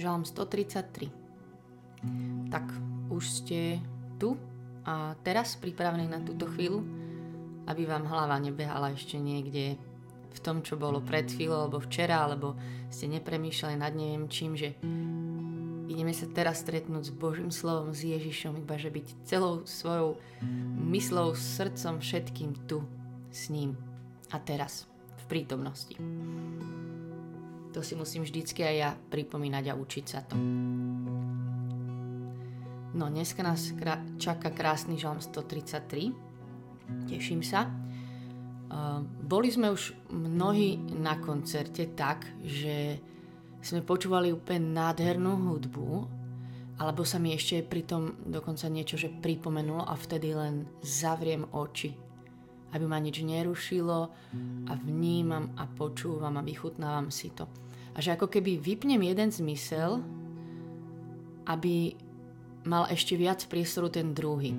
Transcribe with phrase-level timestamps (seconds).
[0.00, 1.12] Žalm 133.
[2.48, 2.64] Tak
[3.12, 3.84] už ste
[4.16, 4.40] tu
[4.88, 6.80] a teraz pripravení na túto chvíľu,
[7.68, 9.76] aby vám hlava nebehala ešte niekde
[10.30, 12.56] v tom, čo bolo pred chvíľou, alebo včera, alebo
[12.88, 14.72] ste nepremýšľali nad neviem čím, že
[15.90, 20.16] ideme sa teraz stretnúť s Božím slovom, s Ježišom, iba že byť celou svojou
[20.88, 22.80] myslou, srdcom, všetkým tu
[23.28, 23.76] s ním
[24.32, 24.86] a teraz,
[25.20, 25.98] v prítomnosti.
[27.70, 30.34] To si musím vždycky aj ja pripomínať a učiť sa to.
[32.90, 33.70] No, dneska nás
[34.18, 36.10] čaká krásny žalm 133.
[37.06, 37.70] Teším sa.
[38.70, 42.98] Uh, boli sme už mnohí na koncerte tak, že
[43.62, 45.88] sme počúvali úplne nádhernú hudbu,
[46.80, 51.92] alebo sa mi ešte pri tom dokonca niečo, že pripomenulo a vtedy len zavriem oči,
[52.70, 54.00] aby ma nič nerušilo
[54.66, 57.50] a vnímam a počúvam a vychutnávam si to.
[57.94, 59.98] A že ako keby vypnem jeden zmysel,
[61.50, 61.98] aby
[62.62, 64.54] mal ešte viac priestoru ten druhý.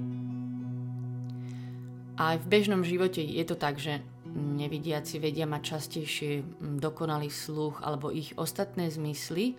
[2.20, 4.04] A aj v bežnom živote je to tak, že
[4.36, 6.32] nevidiaci vedia mať častejšie
[6.80, 9.56] dokonalý sluch alebo ich ostatné zmysly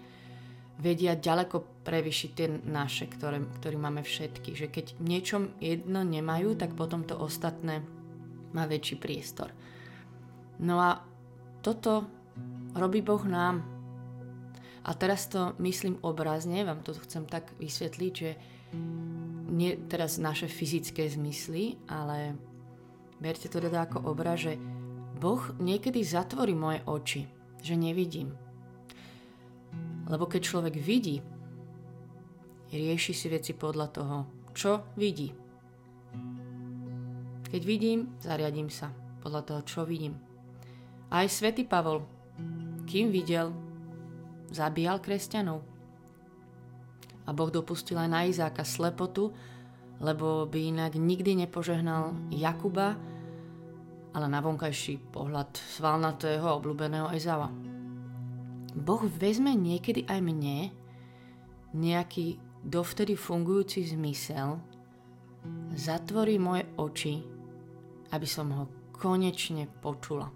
[0.80, 4.56] vedia ďaleko prevyšiť tie naše, ktoré, ktoré máme všetky.
[4.56, 7.84] Že keď niečom jedno nemajú, tak potom to ostatné
[8.52, 9.52] má väčší priestor.
[10.62, 11.02] No a
[11.64, 12.06] toto
[12.76, 13.64] robí Boh nám.
[14.82, 18.30] A teraz to myslím obrazne, vám to chcem tak vysvetliť, že
[19.52, 22.34] nie teraz naše fyzické zmysly, ale
[23.22, 24.58] Berte to teda ako obraz, že
[25.22, 27.22] Boh niekedy zatvorí moje oči,
[27.62, 28.34] že nevidím.
[30.10, 31.22] Lebo keď človek vidí,
[32.74, 34.16] rieši si veci podľa toho,
[34.50, 35.30] čo vidí.
[37.52, 38.88] Keď vidím, zariadím sa
[39.20, 40.16] podľa toho, čo vidím.
[41.12, 42.00] Aj svätý Pavol,
[42.88, 43.52] kým videl,
[44.48, 45.60] zabíjal kresťanov.
[47.28, 49.36] A Boh dopustil aj na Izáka slepotu,
[50.00, 52.96] lebo by inak nikdy nepožehnal Jakuba,
[54.16, 57.52] ale na vonkajší pohľad svalnatého a obľúbeného Ezava.
[58.72, 60.72] Boh vezme niekedy aj mne
[61.76, 64.56] nejaký dovtedy fungujúci zmysel,
[65.76, 67.31] zatvorí moje oči,
[68.12, 70.28] aby som ho konečne počula.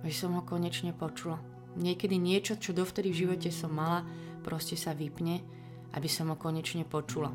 [0.00, 1.42] Aby som ho konečne počula.
[1.76, 4.06] Niekedy niečo, čo dovtedy v živote som mala,
[4.46, 5.42] proste sa vypne,
[5.92, 7.34] aby som ho konečne počula.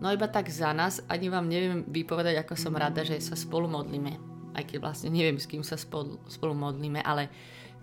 [0.00, 3.68] No iba tak za nás, ani vám neviem vypovedať, ako som rada, že sa spolu
[3.68, 4.16] modlíme.
[4.56, 7.28] Aj keď vlastne neviem, s kým sa spolu, spolu modlíme, ale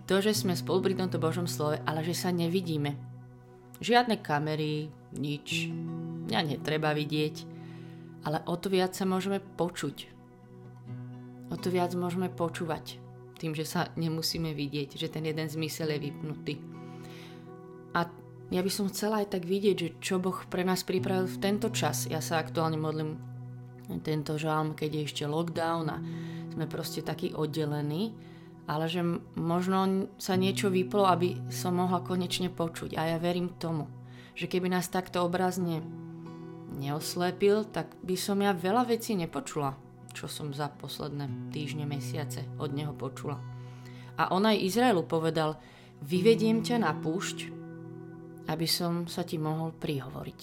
[0.08, 2.96] to, že sme spolu pri tomto Božom slove, ale že sa nevidíme.
[3.78, 5.70] Žiadne kamery, nič.
[6.26, 7.57] Mňa netreba vidieť.
[8.26, 9.96] Ale o to viac sa môžeme počuť.
[11.48, 12.98] O to viac môžeme počúvať.
[13.38, 16.54] Tým, že sa nemusíme vidieť, že ten jeden zmysel je vypnutý.
[17.94, 18.10] A
[18.50, 21.68] ja by som chcela aj tak vidieť, že čo Boh pre nás pripravil v tento
[21.70, 22.10] čas.
[22.10, 23.20] Ja sa aktuálne modlím
[24.04, 25.96] tento žalm, keď je ešte lockdown a
[26.52, 28.12] sme proste takí oddelení,
[28.68, 29.00] ale že
[29.38, 33.00] možno sa niečo vyplo, aby som mohla konečne počuť.
[33.00, 33.88] A ja verím tomu,
[34.36, 35.80] že keby nás takto obrazne
[36.78, 39.74] neoslepil, tak by som ja veľa vecí nepočula,
[40.14, 43.42] čo som za posledné týždne, mesiace od neho počula.
[44.18, 45.58] A on aj Izraelu povedal,
[46.02, 47.50] vyvediem ťa na púšť,
[48.48, 50.40] aby som sa ti mohol prihovoriť.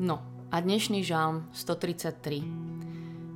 [0.00, 0.16] No
[0.48, 2.70] a dnešný žalm 133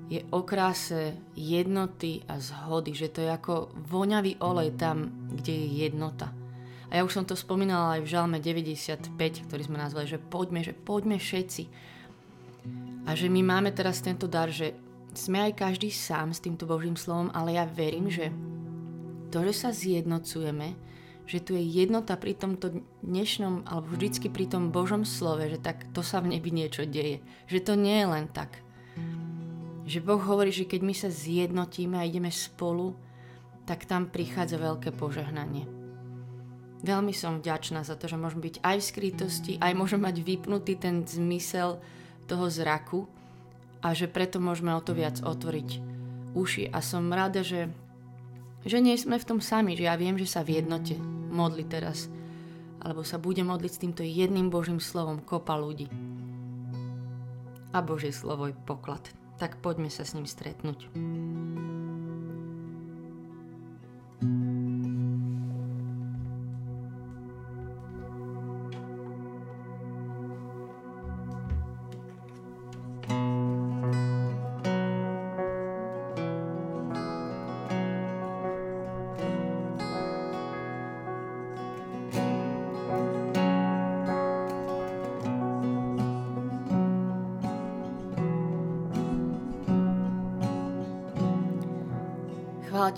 [0.08, 5.66] je o kráse jednoty a zhody, že to je ako voňavý olej tam, kde je
[5.88, 6.43] jednota.
[6.94, 9.18] A ja už som to spomínala aj v žalme 95,
[9.50, 11.66] ktorý sme nazvali, že poďme, že poďme všetci.
[13.10, 14.78] A že my máme teraz tento dar, že
[15.10, 18.30] sme aj každý sám s týmto Božím slovom, ale ja verím, že
[19.34, 20.78] to, že sa zjednocujeme,
[21.26, 25.90] že tu je jednota pri tomto dnešnom, alebo vždycky pri tom Božom slove, že tak
[25.90, 27.26] to sa v nebi niečo deje.
[27.50, 28.62] Že to nie je len tak.
[29.82, 32.94] Že Boh hovorí, že keď my sa zjednotíme a ideme spolu,
[33.66, 35.83] tak tam prichádza veľké požehnanie.
[36.84, 40.76] Veľmi som vďačná za to, že môžem byť aj v skrytosti, aj môžem mať vypnutý
[40.76, 41.80] ten zmysel
[42.28, 43.08] toho zraku
[43.80, 45.80] a že preto môžeme o to viac otvoriť
[46.36, 46.68] uši.
[46.68, 47.72] A som rada, že
[48.64, 50.96] že nie sme v tom sami, že ja viem, že sa v jednote
[51.28, 52.08] modli teraz,
[52.80, 55.92] alebo sa bude modliť s týmto jedným Božím slovom kopa ľudí.
[57.76, 59.04] A Božie slovo je poklad.
[59.36, 60.88] Tak poďme sa s ním stretnúť.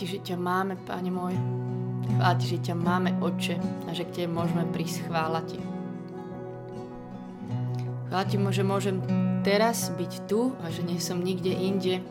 [0.06, 1.34] Ti, že ťa máme, Pane môj.
[2.14, 5.10] Chvála Ti, že ťa máme, Oče, a že k Tebe môžeme prísť.
[5.10, 5.58] Chvála Ti.
[8.06, 9.02] Chvála Ti, že môžem
[9.42, 12.06] teraz byť tu a že nie som nikde inde.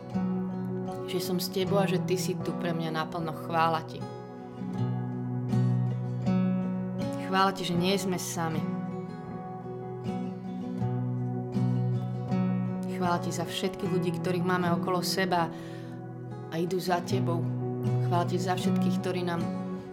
[1.08, 3.32] Že som s Tebou a že Ty si tu pre mňa naplno.
[3.32, 4.04] Chvála Ti.
[7.32, 8.60] Chvála Ti, že nie sme sami.
[12.92, 15.48] Chvála Ti za všetkých ľudí, ktorých máme okolo seba,
[16.52, 17.55] a idú za Tebou.
[18.06, 19.42] Chvála Ti za všetkých, ktorí nám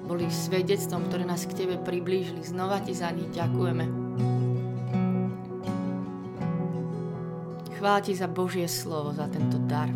[0.03, 2.43] boli svedectvom, ktoré nás k Tebe priblížili.
[2.43, 3.85] Znova Ti za nich ďakujeme.
[7.79, 9.91] Chvála Ti za Božie slovo, za tento dar.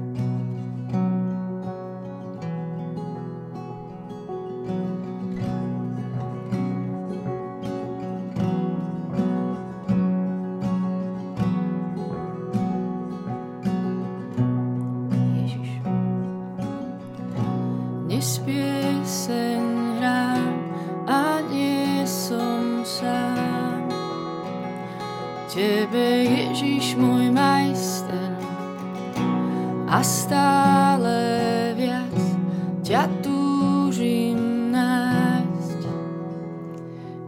[29.97, 31.17] A stále
[31.73, 32.17] viac
[32.85, 35.81] ťa túžim nájsť.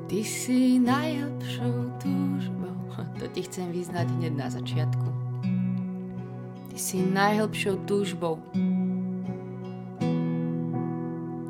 [0.05, 2.77] Ty si najlepšou túžbou.
[3.19, 5.07] To ti chcem vyznať hneď na začiatku.
[6.69, 8.37] Ty si najhlbšou túžbou.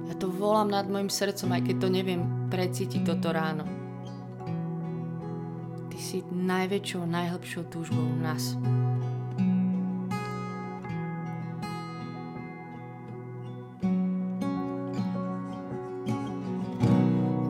[0.07, 3.78] Ja to volám nad mojim srdcom, aj keď to neviem precítiť toto ráno.
[6.09, 8.57] Si najväčšou, najhlbšou túžbou nás.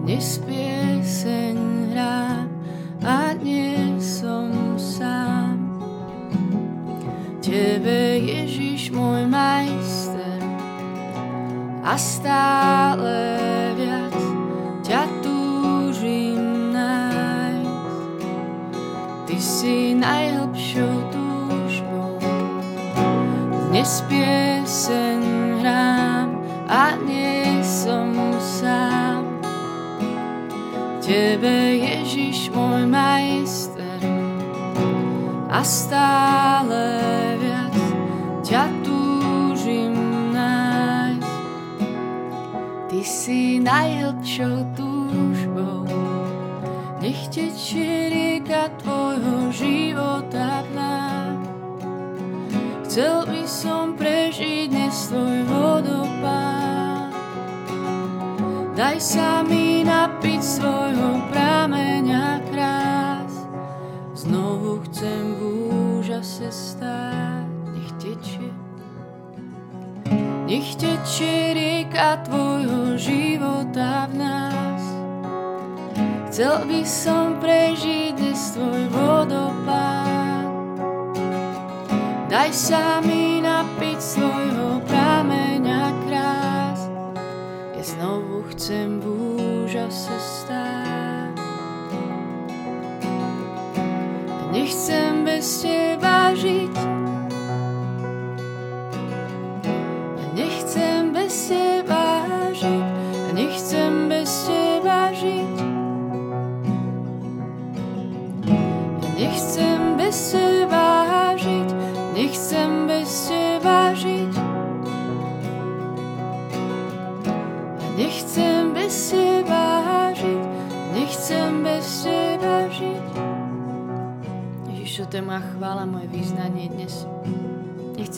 [0.03, 1.55] Dnes pieseň
[1.95, 2.51] hrám
[2.99, 5.55] a nie som sám.
[7.39, 10.43] Tebe Ježiš môj majster
[11.87, 13.38] a stále
[35.59, 36.87] a stále
[37.35, 37.75] viac
[38.47, 39.91] ťa túžim
[40.31, 41.35] nájsť.
[42.87, 45.83] Ty si najhlbšou túžbou,
[47.03, 51.43] nech tečie rieka tvojho života nás.
[52.87, 57.11] Chcel by som prežiť dnes tvoj vodopád.
[58.79, 61.18] Daj sa mi napiť svojho
[66.47, 68.51] stáť, nech tečie.
[70.47, 74.83] Nech tečie rieka tvojho života v nás.
[76.31, 80.47] Chcel by som prežiť dnes tvoj vodopád.
[82.31, 86.79] Daj sa mi napiť svojho prameňa krás.
[87.75, 89.05] Ja znovu chcem v
[89.67, 91.35] úžase stáť.
[94.29, 95.98] Ja nechcem bez teba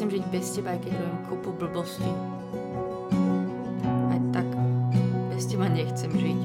[0.01, 2.10] Nechcem žiť bez teba, aj keď robím kopu blbosti.
[4.10, 4.50] Aj tak,
[5.29, 6.41] bez teba nechcem žiť.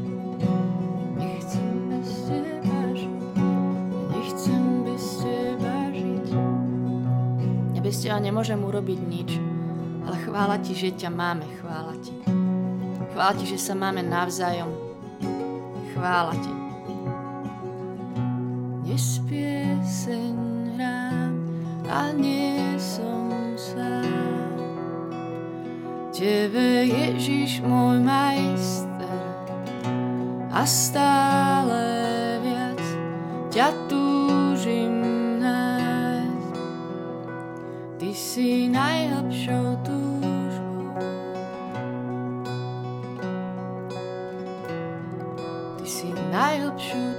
[1.16, 3.16] Nechcem bez teba žiť,
[4.12, 6.26] nechcem bez teba žiť.
[7.72, 9.40] Ja bez teba nemôžem urobiť nič,
[10.04, 12.12] ale chvála ti, že ťa máme, chvála ti.
[13.16, 14.68] Chvála ti, že sa máme navzájom.
[15.96, 16.52] Chvála ti.
[18.84, 20.36] Dnes pieseň
[20.76, 21.32] hrám
[21.88, 24.52] a nie som sám.
[26.12, 29.20] Tebe Ježiš môj majster
[30.52, 31.84] a stále
[32.44, 32.84] viac
[33.52, 34.96] ťa túžim
[35.40, 36.56] nájsť.
[38.00, 40.16] Ty si najlepšou túžbou
[45.86, 47.15] si najhlbšiu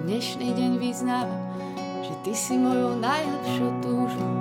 [0.00, 1.44] dnešný deň vyznávam,
[2.00, 4.36] že Ty si mojou najlepšou túžbou.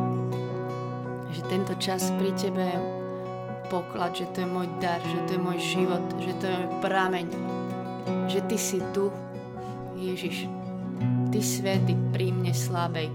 [1.36, 2.80] Že tento čas pri Tebe je
[3.68, 6.72] poklad, že to je môj dar, že to je môj život, že to je môj
[6.80, 7.28] prameň.
[8.32, 9.12] Že Ty si tu,
[10.00, 10.48] Ježiš.
[11.30, 13.12] Ty svety pri mne slabej.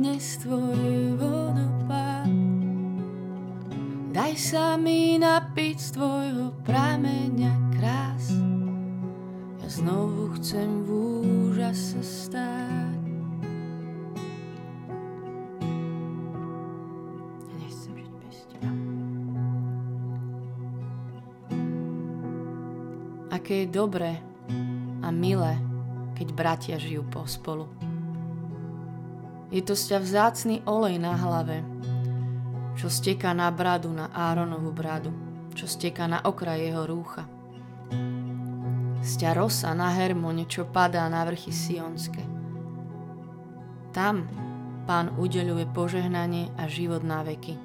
[0.00, 2.32] Dnes tvoj vodopád.
[4.16, 8.32] Daj sa mi napiť z tvojho prameňa krás.
[9.60, 10.90] Ja znovu chcem v
[11.52, 12.96] úžase stáť.
[23.28, 24.16] Aké je dobré
[25.04, 25.60] a milé,
[26.16, 27.89] keď bratia žijú pospolu.
[29.50, 31.66] Je to sťa vzácný olej na hlave,
[32.78, 35.10] čo steká na bradu, na Áronovú bradu,
[35.58, 37.26] čo steká na okraj jeho rúcha.
[39.02, 42.22] Sťa rosa na Hermone, čo padá na vrchy Sionske.
[43.90, 44.30] Tam
[44.86, 47.58] pán udeľuje požehnanie a život na veky.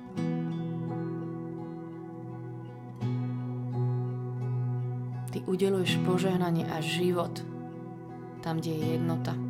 [5.30, 7.46] Ty udeluješ požehnanie a život
[8.42, 9.45] tam, kde je jednota.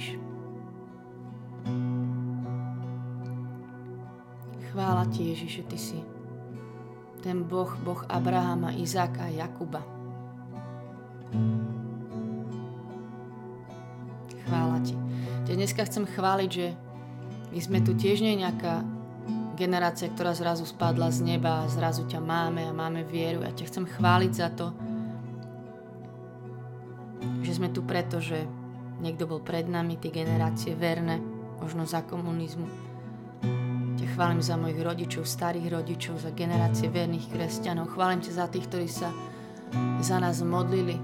[0.00, 0.16] Ježiš.
[4.72, 5.98] Chvála ti, Ježiš, že ty si
[7.20, 9.84] ten Boh, Boh Abrahama, Izáka a Jakuba.
[14.48, 14.96] Chvála ti.
[15.44, 16.72] Te dneska chcem chváliť, že
[17.52, 18.80] my sme tu tiež nie nejaká
[19.60, 23.44] generácia, ktorá zrazu spadla z neba a zrazu ťa máme a máme vieru.
[23.44, 24.72] Ja ťa chcem chváliť za to,
[27.44, 28.48] že sme tu preto, že
[29.00, 31.18] niekto bol pred nami, tie generácie verné,
[31.60, 32.68] možno za komunizmu.
[33.96, 37.92] Ťa chválim za mojich rodičov, starých rodičov, za generácie verných kresťanov.
[37.92, 39.08] Chválim ťa za tých, ktorí sa
[40.00, 40.96] za nás modlili.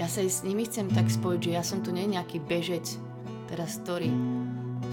[0.00, 2.96] Ja sa s nimi chcem tak spojiť, že ja som tu nie nejaký bežec,
[3.46, 4.08] teraz ktorý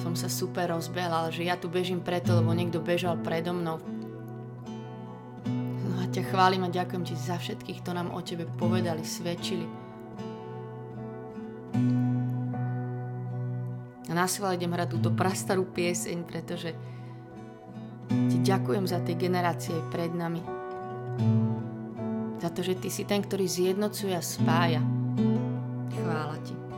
[0.04, 3.82] som sa super rozbehla, ale že ja tu bežím preto, lebo niekto bežal predo mnou.
[5.90, 9.89] No a ťa chválim a ďakujem ti za všetkých, kto nám o tebe povedali, svedčili.
[14.20, 16.76] A schvál idem hrať túto prastarú pieseň, pretože
[18.28, 20.44] ti ďakujem za tie generácie pred nami.
[22.44, 24.84] Za to, že ty si ten, ktorý zjednocuje a spája.
[25.96, 26.69] Chvála ti.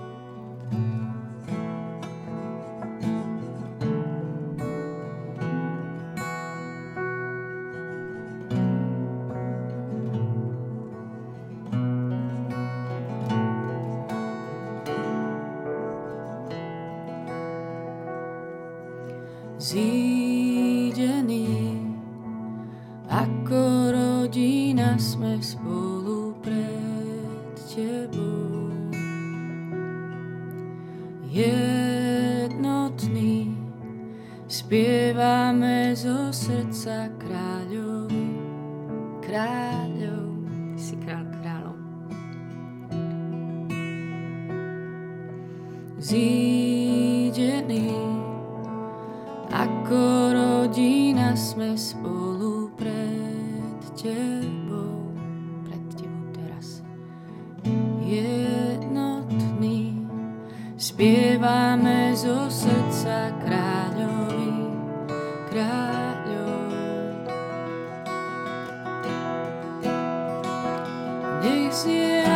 [19.61, 21.45] Zídení
[23.05, 28.73] ako rodina sme spolu pred tebou.
[31.29, 32.73] Jednotný.
[34.49, 38.33] Spievame zo srdca kráľovi,
[39.21, 39.70] kráľov,
[71.41, 72.30] Nech znie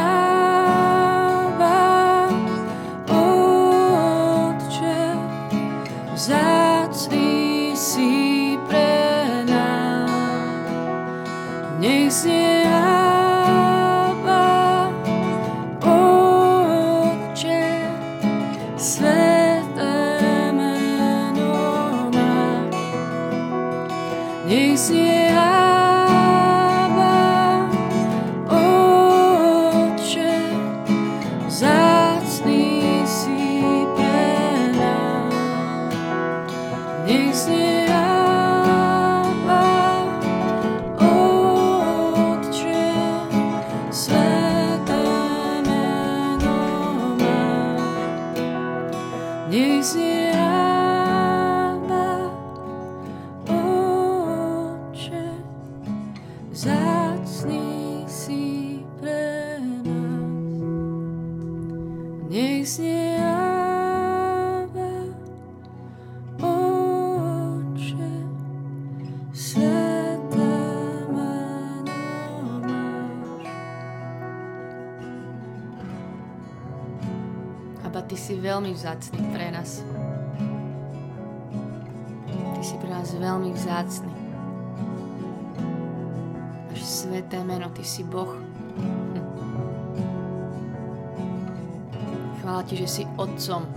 [78.66, 79.86] veľmi vzácný pre nás.
[82.58, 84.10] Ty si pre nás veľmi vzácný.
[86.74, 88.34] Naše sveté meno, Ty si Boh.
[88.82, 89.22] Hm.
[92.42, 93.70] Chvála Ti, že si Otcom.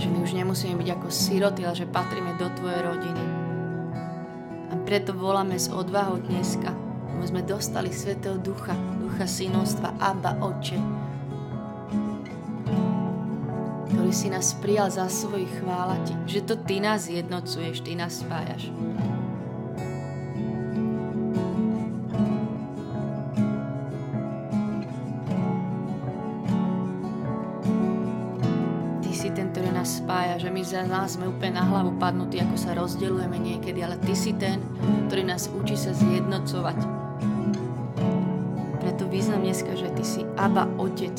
[0.00, 3.24] Že my už nemusíme byť ako siroty, ale že patríme do Tvojej rodiny.
[4.72, 6.72] A preto voláme s odvahou dneska,
[7.12, 11.11] lebo sme dostali Svetého Ducha, Ducha synovstva, Abba, Oče
[14.12, 18.68] si nás prijal za svoj chvála ti, že to ty nás jednocuješ, ty nás spájaš.
[29.82, 33.82] Nás spája, že my za nás sme úplne na hlavu padnutí, ako sa rozdeľujeme niekedy,
[33.82, 34.62] ale ty si ten,
[35.10, 36.78] ktorý nás učí sa zjednocovať.
[38.78, 41.18] Preto význam dneska, že ty si Aba Otec,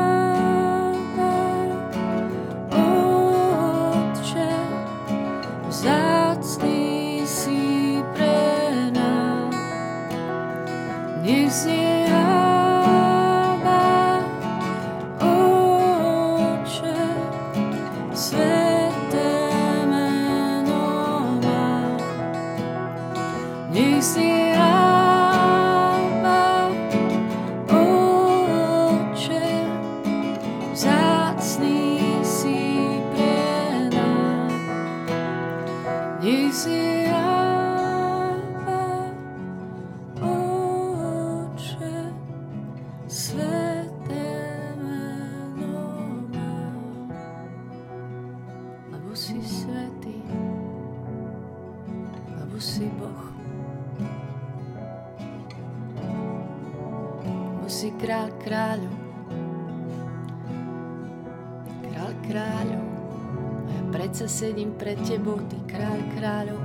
[65.81, 66.61] kráľ kráľov.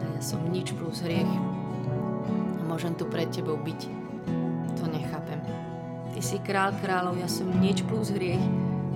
[0.00, 1.28] A ja som nič plus hriech.
[2.32, 3.80] A môžem tu pred tebou byť.
[4.80, 5.40] To nechápem.
[6.16, 8.40] Ty si kráľ kráľov, ja som nič plus hriech.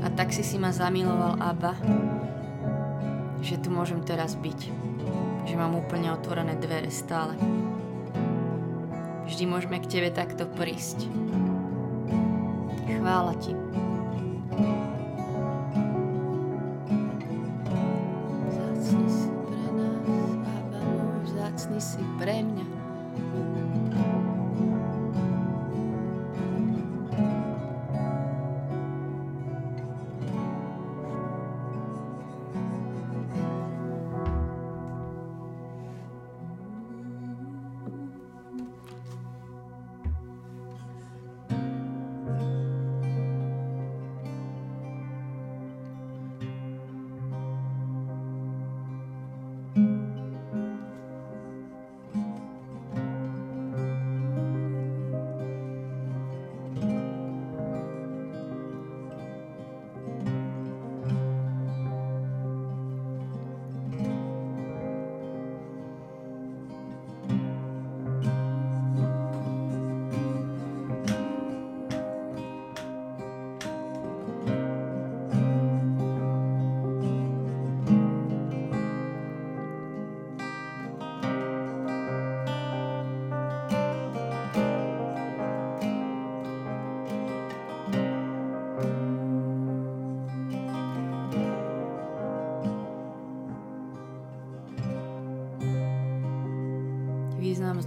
[0.00, 1.76] A tak si si ma zamiloval, Abba,
[3.44, 4.72] že tu môžem teraz byť.
[5.44, 7.36] Že mám úplne otvorené dvere stále.
[9.28, 11.04] Vždy môžeme k tebe takto prísť.
[12.88, 13.52] Chvála ti.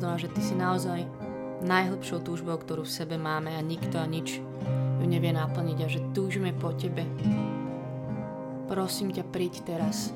[0.02, 1.06] Znova, že Ty si naozaj
[1.62, 4.42] najhlbšou túžbou, ktorú v sebe máme a nikto a nič
[4.98, 7.06] ju nevie naplniť a že túžime po Tebe.
[8.66, 10.10] Prosím ťa, príď teraz.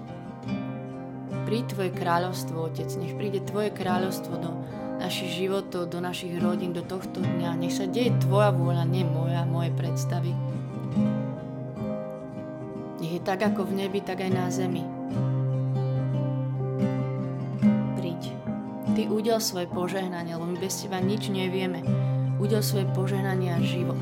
[1.46, 2.90] Príď Tvoje kráľovstvo, Otec.
[2.98, 4.58] Nech príde Tvoje kráľovstvo do
[4.98, 7.54] našich životov, do našich rodín, do tohto dňa.
[7.54, 10.34] Nech sa deje Tvoja vôľa, nie moja, moje predstavy.
[12.98, 14.95] Nech je tak ako v nebi, tak aj na zemi.
[19.06, 21.86] Ty udel svoje požehnanie, lebo my bez Teba nič nevieme.
[22.42, 24.02] Udel svoje požehnanie a život.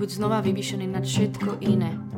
[0.00, 2.09] Buď znova vyvýšený nad všetko iné.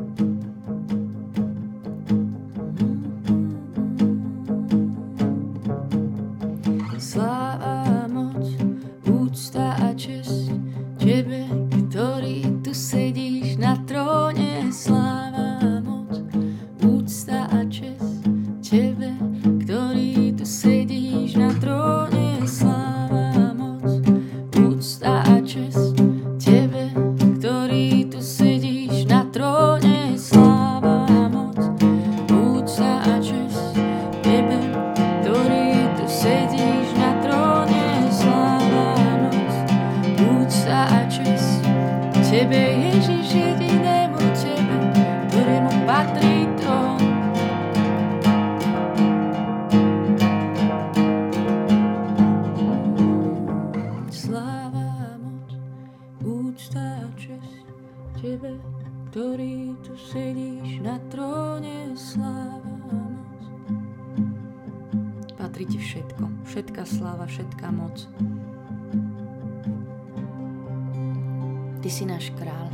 [71.83, 72.71] Ty si náš král.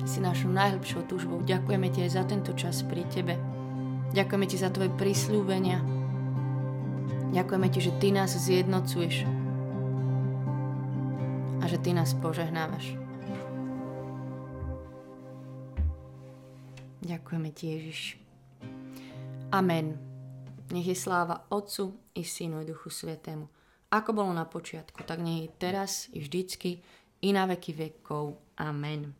[0.00, 1.44] Ty si našou najhlbšou túžbou.
[1.44, 3.36] Ďakujeme Ti aj za tento čas pri Tebe.
[4.16, 5.84] Ďakujeme Ti za Tvoje prísľúbenia.
[7.36, 9.28] Ďakujeme Ti, že Ty nás zjednocuješ
[11.60, 13.01] a že Ty nás požehnávaš.
[17.32, 18.00] Ďakujeme Ti, Ježiš.
[19.56, 19.96] Amen.
[20.68, 23.48] Nech je sláva Otcu i Synu i Duchu Svetému.
[23.88, 26.84] Ako bolo na počiatku, tak nech je teraz i vždycky
[27.24, 28.36] i na veky vekov.
[28.60, 29.16] Amen.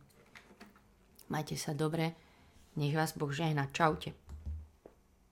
[1.33, 2.13] Majte sa dobre,
[2.77, 3.73] nech vás Boh žehna.
[3.73, 4.13] Čaute.